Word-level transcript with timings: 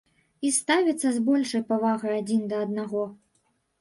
І 0.47 0.49
ставіцца 0.55 1.11
з 1.17 1.21
большай 1.29 1.63
павагай 1.73 2.13
адзін 2.23 2.41
да 2.55 2.65
аднаго. 2.67 3.03